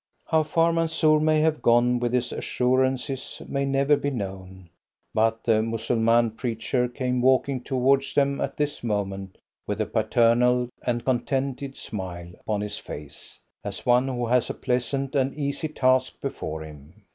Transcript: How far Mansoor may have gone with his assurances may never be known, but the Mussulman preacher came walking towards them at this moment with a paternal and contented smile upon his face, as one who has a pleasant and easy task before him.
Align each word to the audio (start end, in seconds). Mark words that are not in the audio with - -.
How 0.25 0.41
far 0.41 0.73
Mansoor 0.73 1.19
may 1.19 1.41
have 1.41 1.61
gone 1.61 1.99
with 1.99 2.11
his 2.11 2.31
assurances 2.31 3.39
may 3.47 3.65
never 3.65 3.95
be 3.95 4.09
known, 4.09 4.67
but 5.13 5.43
the 5.43 5.61
Mussulman 5.61 6.31
preacher 6.31 6.87
came 6.87 7.21
walking 7.21 7.61
towards 7.61 8.15
them 8.15 8.41
at 8.41 8.57
this 8.57 8.83
moment 8.83 9.37
with 9.67 9.79
a 9.79 9.85
paternal 9.85 10.69
and 10.83 11.05
contented 11.05 11.77
smile 11.77 12.29
upon 12.39 12.61
his 12.61 12.79
face, 12.79 13.39
as 13.63 13.85
one 13.85 14.07
who 14.07 14.25
has 14.25 14.49
a 14.49 14.55
pleasant 14.55 15.15
and 15.15 15.35
easy 15.35 15.67
task 15.67 16.19
before 16.19 16.63
him. 16.63 17.03